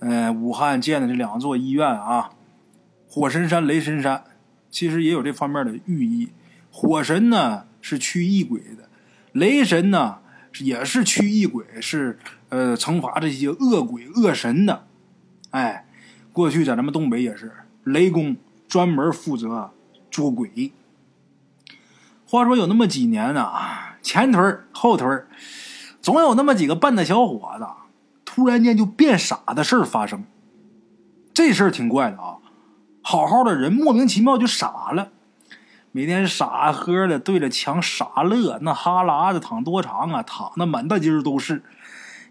[0.00, 2.30] 呃，武汉建的这两座医院啊，
[3.08, 4.24] 火神山、雷神山，
[4.68, 6.30] 其实也有这方面的寓意。
[6.72, 8.88] 火神呢是驱异鬼的，
[9.30, 10.18] 雷神呢
[10.58, 14.88] 也是驱异鬼，是呃惩罚这些恶鬼恶神的。
[15.50, 15.86] 哎，
[16.32, 17.52] 过去在咱们东北也是，
[17.84, 19.70] 雷公专门负责
[20.10, 20.72] 捉鬼。
[22.26, 23.48] 话说有那么几年呢。
[24.02, 24.40] 前腿
[24.72, 25.06] 后腿
[26.00, 27.66] 总有那么几个笨的小伙子，
[28.24, 30.24] 突然间就变傻的事儿发生。
[31.32, 32.36] 这事儿挺怪的啊！
[33.02, 35.10] 好好的人莫名其妙就傻了，
[35.92, 40.22] 每天傻呵的对着墙傻乐，那哈喇子淌多长啊？
[40.22, 41.62] 淌的满大街都是。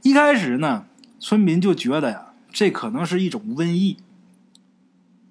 [0.01, 0.86] 一开始呢，
[1.19, 3.97] 村民就觉得呀，这可能是一种瘟疫。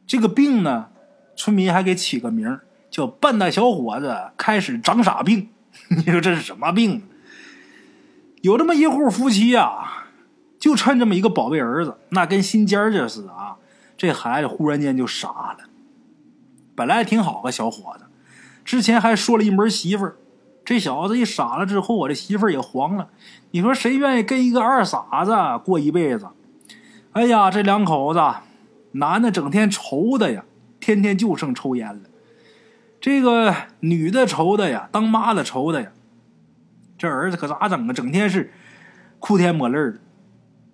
[0.07, 0.89] 这个病呢，
[1.37, 2.59] 村民还给起个名
[2.91, 5.51] 叫“笨蛋小伙子开始长傻病”。
[5.89, 7.03] 你说这是什么病？
[8.43, 10.05] 有这么一户夫妻呀，
[10.59, 13.57] 就趁这么一个宝贝儿子，那跟心尖儿似的啊。
[13.97, 15.59] 这孩子忽然间就傻了。
[16.77, 18.05] 本来挺好个小伙子，
[18.65, 20.17] 之前还说了一门媳妇儿。
[20.65, 23.09] 这小子一傻了之后，我这媳妇儿也黄了。
[23.51, 26.29] 你说谁愿意跟一个二傻子过一辈子？
[27.13, 28.21] 哎呀，这两口子，
[28.93, 30.45] 男的整天愁的呀，
[30.79, 32.03] 天天就剩抽烟了。
[33.01, 35.91] 这个女的愁的呀，当妈的愁的呀，
[36.99, 37.93] 这儿子可咋整啊？
[37.93, 38.53] 整天是
[39.21, 39.99] 哭天抹泪的。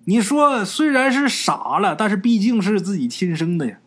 [0.07, 3.79] 你说虽然是傻了，但是毕竟是自己亲生的呀。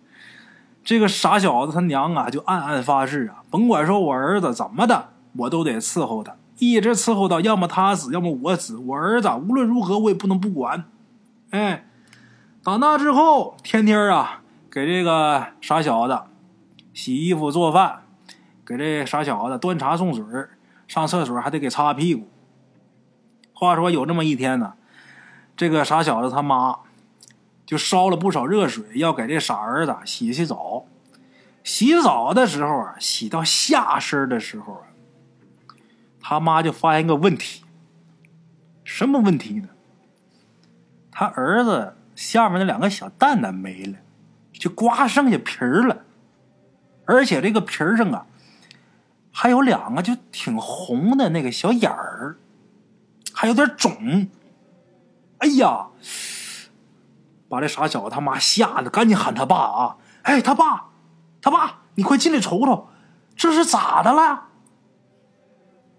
[0.84, 8.78] 这个傻小子他娘啊，就暗暗发誓啊，甭管说我儿子怎么的，我都得伺候他，一直伺候到要么他死，要么我死。
[8.78, 10.86] 我儿子无论如何我也不能不管。
[11.50, 11.86] 哎，
[12.63, 16.19] 打那之后，天天啊给这个傻小子
[16.93, 18.02] 洗衣服、做饭。
[18.67, 20.25] 给这傻小子端茶送水，
[20.89, 22.27] 上厕所还得给擦屁股。
[23.53, 24.73] 话说有这么一天呢，
[25.56, 26.80] 这个傻小子他妈
[27.65, 30.86] 就烧了不少热水，要给这傻儿子洗洗澡。
[31.63, 34.84] 洗澡的时候啊，洗到下身的时候啊，
[36.19, 37.63] 他妈就发现个问题。
[38.84, 39.69] 什么问题呢？
[41.10, 43.97] 他儿子下面那两个小蛋蛋没了，
[44.51, 46.03] 就刮剩下皮儿了，
[47.06, 48.25] 而且这个皮儿上啊。
[49.39, 52.38] 还有两个就挺红的那个小眼儿，
[53.32, 54.28] 还有点肿。
[55.38, 55.89] 哎呀，
[57.47, 59.97] 把这傻小子他妈吓得赶紧喊他爸啊！
[60.23, 60.88] 哎，他爸，
[61.39, 62.88] 他爸，你快进来瞅瞅，
[63.36, 64.45] 这是咋的了？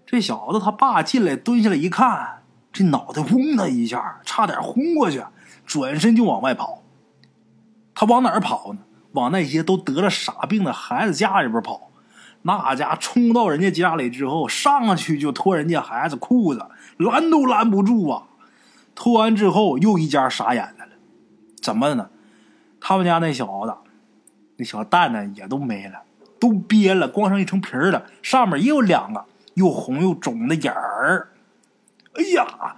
[0.05, 5.23] 这小子他爸进来蹲下来一看，这脑袋嗡的一下，差点昏过去，
[5.65, 6.83] 转身就往外跑。
[7.95, 8.79] 他往哪儿跑呢？
[9.13, 11.88] 往那些都得了傻病的孩子家里边跑。
[12.41, 16.65] 那家冲到人家家里之后，上去就脱人家孩子裤子，
[16.97, 18.23] 拦都拦不住啊！
[18.95, 20.87] 脱完之后，又一家傻眼了。
[21.61, 22.09] 怎么的呢？
[22.81, 23.75] 他们家那小子，
[24.55, 26.03] 那小蛋蛋也都没了，
[26.39, 29.25] 都憋了，光剩一层皮儿了，上面也有两个
[29.55, 31.29] 又红又肿的眼儿。
[32.13, 32.77] 哎呀，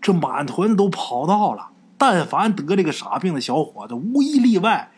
[0.00, 1.68] 这满屯子都跑到了。
[1.98, 4.90] 但凡得这个啥病的小伙子，无一例外，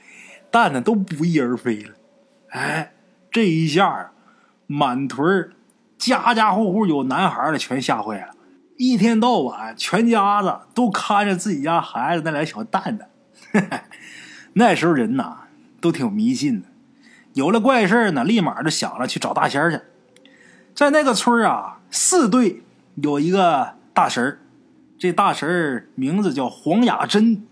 [0.51, 1.95] 蛋蛋都不翼而飞了。
[2.49, 2.94] 哎，
[3.35, 4.13] 这一下，
[4.69, 5.51] 满屯
[5.99, 8.29] 家家户户有男孩的全吓坏了。
[8.77, 13.11] 一天到晚，全家子都看着自己家孩子那俩小蛋蛋。
[14.55, 15.49] 那时候人呐，
[15.81, 16.69] 都挺迷信的，
[17.33, 19.81] 有了怪事呢，立马就想着去找大仙去。
[20.73, 22.63] 在那个村啊，四队
[22.95, 24.39] 有一个大神，
[24.97, 27.45] 这大神名字叫黄雅珍，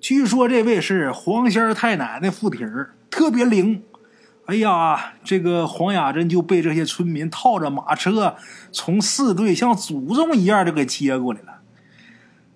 [0.00, 2.64] 据说这位是黄仙太奶奶附体，
[3.10, 3.82] 特别灵。
[4.46, 8.36] 哎呀，这个黄雅珍就被这些村民套着马车，
[8.70, 11.58] 从四队像祖宗一样就给接过来了。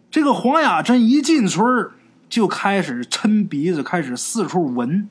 [0.09, 1.91] 这个黄雅珍一进村，
[2.29, 5.09] 就开始抻鼻子，开始四处闻，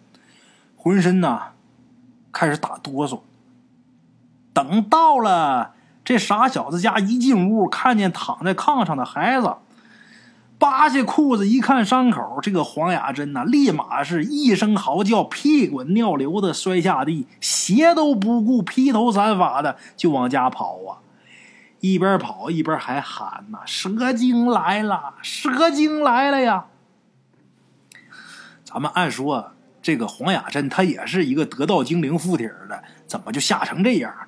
[0.77, 1.49] 浑身呐
[2.31, 3.21] 开始打哆嗦。
[4.53, 5.73] 等到了
[6.05, 9.53] 这傻小子家一进屋，看见躺在炕上的孩子，
[10.59, 20.99] 扒下裤子一看伤口，这个黄雅珍呐，立马是一声嚎叫，屁滚尿流的摔下地，鞋都不顾，披头散发的就往家跑啊！
[21.79, 26.65] 一边跑一边还喊呐：“蛇精来了，蛇精来了呀！”
[28.65, 34.27] 咱们按说，这个黄雅珍她也是一个得道精灵附体的，怎么就吓成这样了？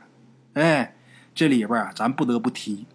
[0.61, 0.95] 哎，
[1.35, 2.85] 这里边啊，咱不得不提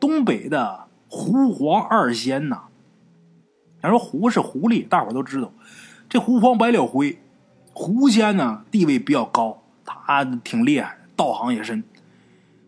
[0.00, 2.62] 东北的狐黄二仙呐。
[3.80, 5.52] 咱说狐是狐狸，大伙都知道。
[6.08, 7.18] 这狐黄白柳灰，
[7.72, 11.84] 狐仙呢地位比较高，他挺厉害，道行也深。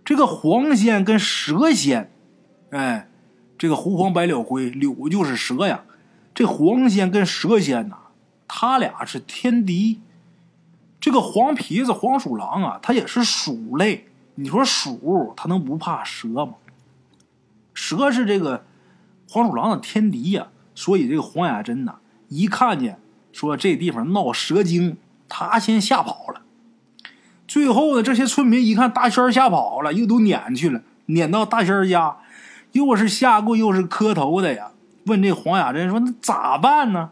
[0.04, 2.12] 这个黄仙跟蛇仙，
[2.70, 3.08] 哎，
[3.58, 5.84] 这个狐黄白柳灰，柳就是蛇呀。
[6.34, 7.96] 这黄仙跟蛇仙呐。
[8.46, 10.00] 他俩是天敌。
[11.00, 14.08] 这个黄皮子黄鼠狼啊，它也是鼠类。
[14.34, 16.54] 你说鼠，它能不怕蛇吗？
[17.72, 18.64] 蛇是这个
[19.28, 20.48] 黄鼠狼的天敌呀。
[20.80, 21.96] 所以这个黄雅珍呐，
[22.28, 22.98] 一看见
[23.32, 24.96] 说这地方闹蛇精，
[25.28, 26.40] 他先吓跑了。
[27.46, 32.16] 最后呢，这些村民一看大仙吓跑了，又都撵去了，撵到大仙家，
[32.72, 34.70] 又是下跪又是磕头的呀。
[35.04, 37.10] 问这黄雅珍说：“那咋办呢？”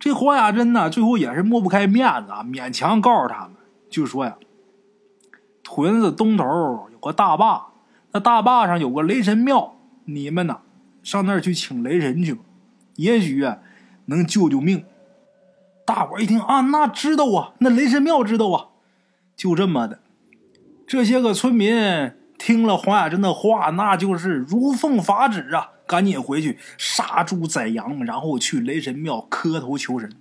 [0.00, 3.52] 这黄雅珍呢，最后也是抹不开面子啊，勉强告诉他们，
[3.88, 4.34] 就说呀
[5.62, 6.44] ：“屯子东头
[6.90, 7.68] 有个大坝，
[8.10, 9.76] 那大坝上有个雷神庙，
[10.06, 10.58] 你们呢
[11.04, 12.42] 上那儿去请雷神去吧，
[13.00, 13.58] 也许啊
[14.06, 14.84] 能救救命。”
[15.84, 18.68] 大伙一听啊，那知道啊，那雷神庙知道啊，
[19.34, 20.00] 就这么的。
[20.86, 25.70] 这些个村民听了黄雅珍的话，那就是如奉法旨啊。
[25.90, 30.12] 赶紧回去杀猪宰羊，然后去雷神庙磕头求神。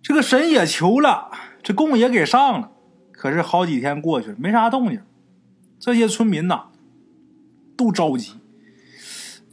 [0.00, 1.30] 这个神也求了，
[1.62, 2.70] 这供也给上了，
[3.12, 5.02] 可是好几天过去了，没啥动静。
[5.78, 6.68] 这些村民呐，
[7.76, 8.37] 都着急。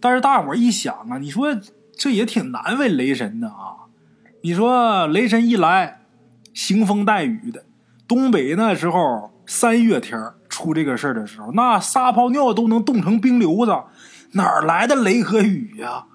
[0.06, 1.48] 但是大伙一想啊，你说
[1.98, 3.90] 这也挺难为雷神的啊。
[4.44, 6.02] 你说雷神一来，
[6.54, 7.66] 腥风带雨的，
[8.08, 13.76] 东北那时候三月天出这个事儿的时候，那撒泡尿都能冻成冰溜子。
[14.34, 16.06] 哪来的雷和雨呀？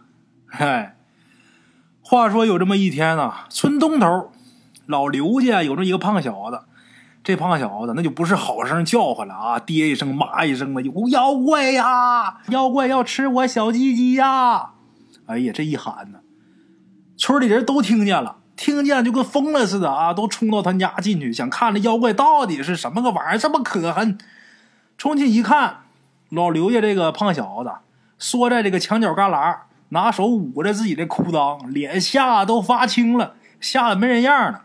[0.46, 0.96] 嗨，
[2.00, 4.30] 话说有这么一天呢，村东头
[4.86, 6.60] 老刘家有这么一个胖小子，
[7.30, 14.70] 这胖小子那就不是好声叫唤了啊，爹一声妈一声的，有妖怪呀，妖怪要吃我小鸡鸡呀！
[15.26, 16.18] 哎呀，这一喊呢，
[17.16, 24.18] 村里人都听见了，听见就跟疯了似的啊，都冲到他家进去，想看这妖怪到底是什么个玩意儿，这么可恨。
[24.98, 25.82] 冲进一看，
[26.30, 27.70] 老刘家这个胖小子。
[28.18, 29.56] 缩在这个墙角旮旯，
[29.90, 34.64] 拿手捂着自己的裤裆，脸吓都发青了，吓得没人样了。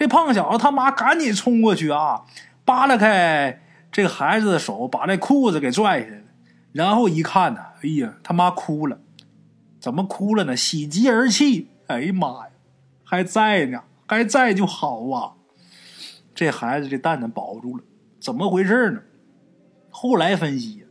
[0.00, 2.22] 这胖小子他妈赶紧冲过去啊，
[2.64, 3.60] 扒拉开
[3.92, 6.22] 这个孩子的手，把那裤子给拽下来。
[6.72, 8.98] 然后一看呢，哎呀，他妈哭了，
[9.78, 10.56] 怎么哭了呢？
[10.56, 11.68] 喜极而泣。
[11.88, 12.52] 哎呀妈呀，
[13.04, 15.34] 还在呢，还在就好啊。
[16.34, 17.84] 这孩子这蛋蛋保住了，
[18.18, 19.02] 怎么回事呢？
[19.90, 20.86] 后来分析。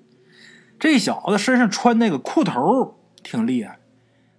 [0.77, 3.79] 这小子身上穿那个裤头挺厉害，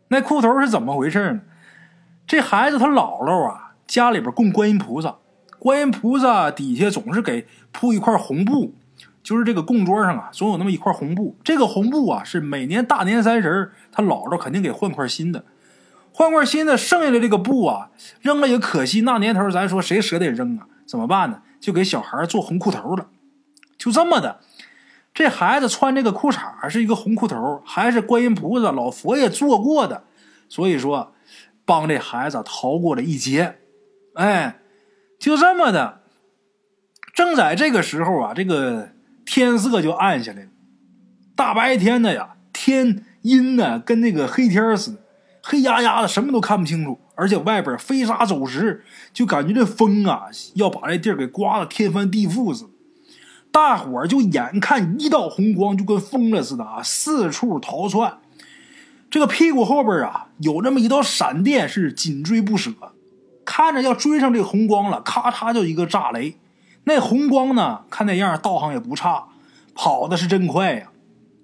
[0.07, 1.41] 那裤头是怎么回事呢？
[2.25, 5.17] 这孩子他姥姥啊，家里边供观音菩萨，
[5.59, 8.73] 观音菩萨底下总是给铺一块红布，
[9.21, 11.37] 就是这个供桌上啊，总有那么一块红布。
[11.43, 15.45] 这个红布啊，是每年大年三十他姥姥肯定给换块新的，
[16.13, 19.01] 换块新的，剩下的这个布啊，扔了也可惜。
[19.01, 20.69] 那年头咱说谁舍得扔啊？
[20.87, 21.43] 怎么办呢？
[21.59, 23.09] 就给小孩做红裤头了，
[23.77, 24.39] 就这么的。
[25.13, 30.05] 这孩子穿这个裤衩是一个红裤头，还是观音菩萨、老佛爷做过的，
[30.49, 31.13] 所以说
[31.65, 33.57] 帮这孩子逃过了一劫。
[34.15, 34.59] 哎，
[35.19, 36.01] 就这么的，
[37.15, 38.91] 正在这个时候啊，这个
[39.25, 40.49] 天色就暗下来了。
[41.37, 44.99] 大白天的呀，天阴呢，跟那个黑天似的，
[45.43, 46.99] 黑压压的，什么都看不清楚。
[47.15, 52.71] 而且外边飞沙走石，就感觉这风啊，要把这地儿给刮得天翻地覆似的。
[53.53, 58.19] 大伙儿就眼看一道红光，就跟疯了似的啊，四处逃窜。
[59.11, 62.71] 这个屁股后边啊，有这么一道闪电，是紧追不舍。
[63.53, 66.37] 看着要追上这红光了，咔嚓就一个炸雷。
[66.85, 69.25] 那红光呢，看那样道行也不差，
[69.75, 70.87] 跑的是真快呀。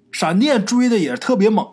[0.09, 1.67] 闪电追的也特别猛，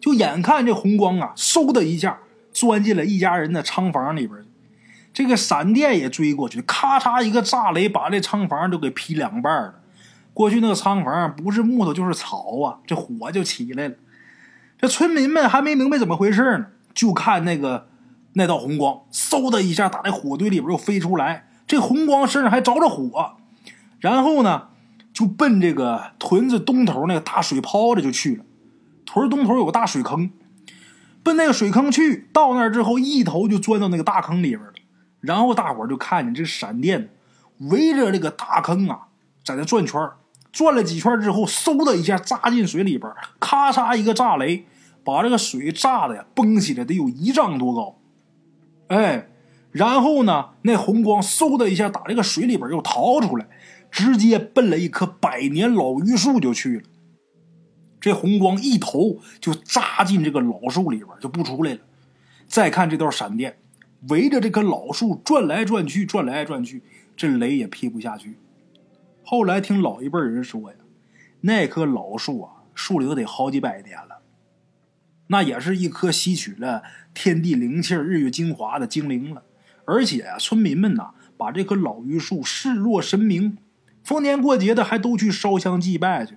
[0.00, 2.18] 就眼看这红光啊，嗖的一下
[2.52, 4.44] 钻进了一家人的仓房里边。
[5.14, 9.74] 这个闪电也追过去，咔嚓一个炸雷，把这仓房都给劈两半了。
[10.34, 13.94] 过去那个仓房不是木头就是草啊，这火就起来了。
[14.76, 17.87] 这村民们还没明白怎么回事呢，就看那个
[18.38, 23.36] 那道红光，嗖的一下打那火堆里边又飞出来，这红光身上还着着火，
[23.98, 24.68] 然后呢
[25.12, 28.44] 就奔这个屯子东头那个大水泡子就去了。
[29.04, 30.30] 屯东头有个大水坑，
[31.22, 34.72] 奔那个水坑去，到那儿之后一头就钻到那个大坑里边了。
[35.20, 37.10] 然后大伙儿就看见这闪电
[37.58, 39.08] 围着这个大坑啊，
[39.42, 40.00] 在那转圈
[40.52, 44.64] 转了几圈之后，嗖的一下扎进水里边咔嚓一个炸雷，
[45.02, 47.98] 把这个水炸的呀崩起来，得有一丈多高。
[48.88, 49.28] 哎，
[49.70, 53.46] 然后呢，那红光嗖的一下打这个水里边又逃出来，
[53.90, 56.82] 直接奔了一棵百年老榆树就去了。
[58.00, 61.80] 这红光一头就扎进这个老树里边，就不出来了。
[62.46, 63.58] 再看这道闪电。
[64.08, 66.82] 围着这棵老树转来转去，转来转去，
[67.16, 68.38] 这雷也劈不下去。
[69.24, 70.76] 后来听老一辈人说呀，
[71.40, 74.17] 那棵老树啊，树龄得好几百年了。
[75.28, 76.82] 那也是一棵吸取了
[77.14, 79.42] 天地灵气、日月精华的精灵了。
[79.86, 83.56] 而且啊，村民们呐，把这棵老榆树视若神明，
[84.04, 86.34] 逢年过节的还都去烧香祭拜去，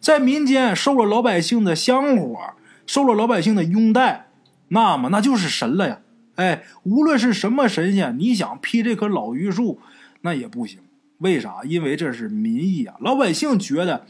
[0.00, 2.38] 在民间受了老百姓的香火，
[2.86, 4.28] 受了老百姓的拥戴，
[4.68, 6.00] 那么那就是神了呀。
[6.36, 9.80] 哎，无论是什么神仙，你想劈这棵老榆树，
[10.22, 10.80] 那也不行。
[11.18, 11.60] 为啥？
[11.64, 12.94] 因为这是民意啊！
[13.00, 14.06] 老百姓觉得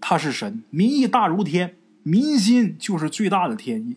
[0.00, 1.74] 他是神，民意大如天，
[2.08, 3.96] 民心就是最大的天意。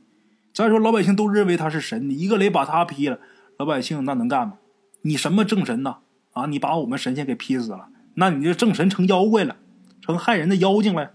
[0.54, 3.20] 再说老百姓都认为他是神，你一个雷把他劈了，
[3.58, 4.56] 老百姓那能干吗？
[5.04, 6.00] 你什么正神呐？
[6.34, 9.56] 啊，你把我们神仙给劈死了，那你这正神成妖怪了，
[10.02, 11.12] 成害人的妖精了。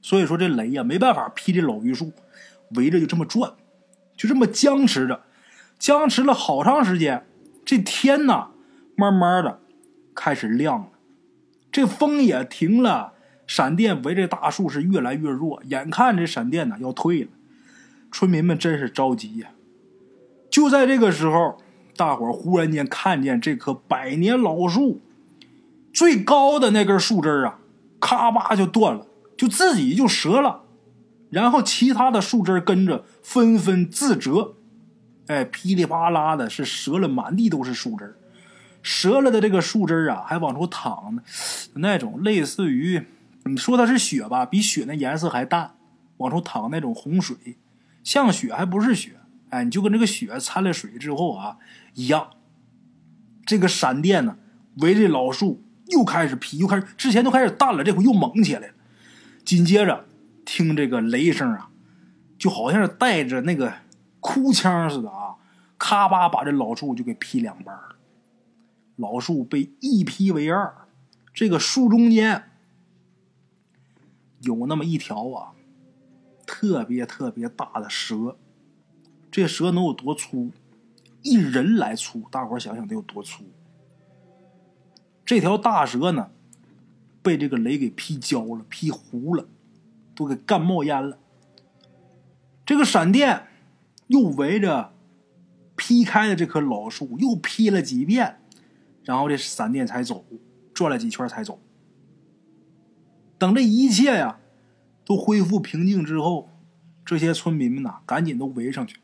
[0.00, 2.12] 所以说这雷呀，没办法劈这老榆树，
[2.76, 3.52] 围着就这么转，
[4.16, 5.22] 就这么僵持着。
[5.78, 7.26] 僵持了好长时间，
[7.64, 8.50] 这天呐，
[8.94, 9.60] 慢慢的
[10.14, 10.88] 开始亮了，
[11.72, 13.11] 这风也停了，
[13.54, 17.28] 闪电围着大树是越来越弱，眼看这闪电呢要退了，
[18.10, 19.48] 村民们真是着急呀。
[20.50, 21.58] 就在这个时候，
[21.94, 25.02] 大伙忽然间看见这棵百年老树
[25.92, 27.58] 最高的那根树枝啊，
[28.00, 30.62] 咔吧就断了，就自己就折了，
[31.28, 34.54] 然后其他的树枝跟着纷纷自折。
[35.26, 38.14] 哎，噼里啪啦的，是折了满地都是树枝
[38.82, 41.22] 折了的这个树枝啊，还往出淌呢，
[41.74, 43.02] 那种类似于
[43.44, 45.74] 你说它是雪吧，比雪那颜色还淡，
[46.18, 47.58] 往出淌那种洪水，
[48.04, 49.16] 像雪还不是雪，
[49.50, 51.58] 哎，你就跟这个雪掺了水之后啊
[51.94, 52.30] 一样。
[53.44, 54.36] 这个闪电呢，
[54.78, 58.74] 围着老树又开始劈，又开始之前都开始淡了，这回又猛起来了。
[59.44, 60.06] 紧接着
[60.44, 61.70] 听这个雷声啊，
[62.38, 63.72] 就好像是带着那个。
[64.24, 65.34] 哭腔似的啊，
[65.76, 67.96] 咔吧把这老树就给劈两半了。
[68.94, 70.72] 老树被一劈为二，
[71.34, 72.51] 这个树中间
[74.42, 75.52] 有那么一条啊，
[76.46, 78.36] 特别特别大的蛇。
[79.30, 80.50] 这蛇能有多粗？
[81.22, 83.44] 一人来粗，大伙想想得有多粗？
[85.24, 86.30] 这条大蛇呢，
[87.22, 89.46] 被这个雷给劈焦了，劈糊了，
[90.14, 91.18] 都给干冒烟了。
[92.66, 93.48] 这个闪电。
[94.08, 94.92] 又围着
[95.74, 98.40] 劈开的这棵老树又劈了几遍，
[99.04, 100.26] 然后这闪电才走，
[100.74, 101.58] 转了几圈才走。
[103.42, 104.38] 等这一切呀
[105.04, 106.48] 都恢复平静之后，
[107.04, 109.00] 这些村民们呐赶紧都围上去，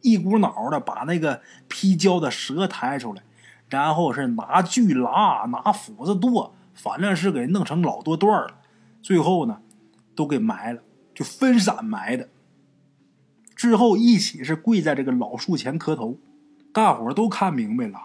[0.00, 3.22] 一股脑的把那个劈焦的蛇抬出来，
[3.68, 8.56] 然后是拿锯拉、拿斧子剁，反正是给弄成老多段了。
[9.02, 9.60] 最后呢，
[10.14, 10.80] 都给埋了，
[11.14, 12.30] 就分散埋的。
[13.54, 16.18] 之后一起是跪在这个老树前磕头，
[16.72, 18.00] 大伙都看明白了，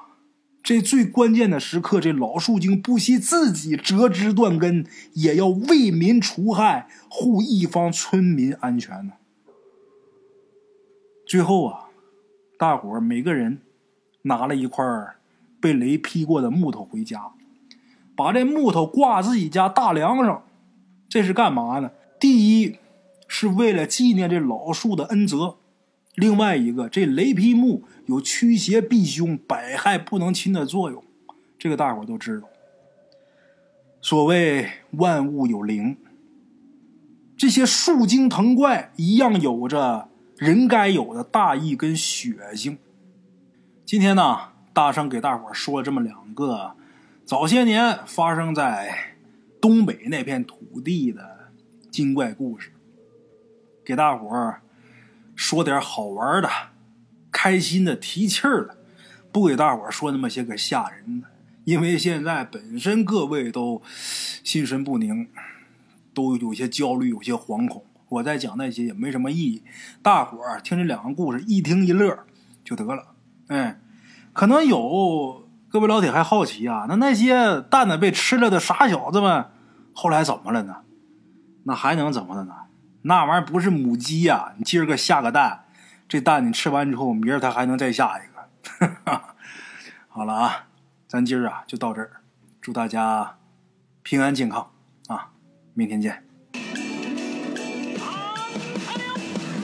[0.62, 9.14] 这最关键的时刻，这老树精不惜自己折枝断根，也要为民除害，护一方村民安全呢。
[11.26, 11.90] 最后啊，
[12.58, 13.62] 大伙每个人
[14.24, 14.84] 拿了一块
[15.62, 17.32] 被雷劈过的木头回家，
[18.16, 20.44] 把这木头挂自己家大梁上。
[21.08, 21.92] 这是干嘛呢？
[22.20, 22.78] 第一，
[23.28, 25.59] 是为了纪念这老树的恩泽；
[26.20, 31.04] 另外一个，这雷劈木有驱邪避凶、百害不能侵的作用，
[31.58, 32.50] 这个大伙都知道。
[34.02, 35.98] 所谓万物有灵，
[37.38, 42.78] 这些树精藤怪一样有着人该有的大义跟血性。
[43.86, 44.38] 今天呢，
[44.74, 46.76] 大圣给大伙说了这么两个
[47.26, 49.06] 早些年发生在。
[49.62, 51.52] 东北那片土地的
[51.92, 52.72] 精怪故事，
[53.84, 54.62] 给大伙儿
[55.40, 56.50] 说点好玩的、
[57.32, 58.76] 开心的、提气儿的，
[59.32, 61.30] 不给大伙说那么些个吓人的。
[61.64, 63.82] 因为现在本身各位都
[64.44, 65.30] 心神不宁，
[66.14, 67.86] 都有些焦虑、有些惶恐。
[68.10, 69.64] 我再讲那些也没什么意义，
[70.02, 72.20] 大伙儿听这两个故事一听一乐
[72.66, 73.16] 就得了。
[73.48, 73.80] 哎，
[74.34, 75.48] 可能有。
[75.70, 76.86] 各位老铁还好奇啊？
[76.90, 79.46] 那那些蛋蛋被吃了的傻小子们，
[79.94, 80.82] 后来怎么了呢？
[81.64, 82.54] 那还能怎么的呢？
[83.04, 84.54] 那玩意儿不是母鸡呀！
[84.58, 85.66] 你今儿个下个蛋，
[86.08, 88.92] 这蛋你吃完之后，明儿它还能再下一个。
[90.10, 90.68] 好了啊，
[91.08, 92.22] 咱今儿啊就到这儿，
[92.60, 93.38] 祝大家
[94.04, 94.72] 平安健康
[95.08, 95.30] 啊！
[95.74, 96.26] 明天见。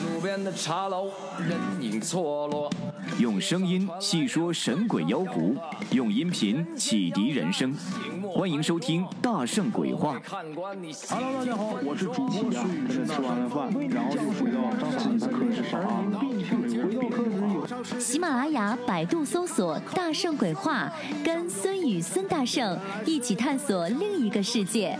[0.06, 2.72] 路边的茶楼，人影错落。
[3.18, 5.56] 用声音细说神鬼妖狐，
[5.92, 7.74] 用音频启迪人生。
[8.34, 10.20] 欢迎收听《大圣鬼话》。
[11.10, 13.06] Hello，大家好，我是主播孙宇。
[13.06, 14.60] 吃完了饭，然后就回到
[15.00, 15.80] 自己的课室上
[18.00, 20.92] 喜马拉雅、百度搜索“大圣鬼话”，
[21.24, 25.00] 跟孙宇、孙大圣一起探索另一个世界。